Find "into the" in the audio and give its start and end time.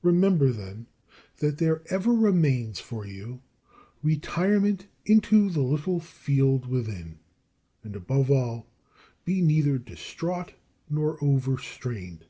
5.04-5.60